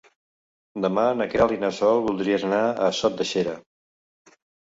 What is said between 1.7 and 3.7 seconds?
Sol voldrien anar a Sot de Xera.